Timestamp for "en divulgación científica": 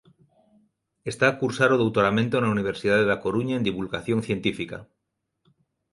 3.57-4.77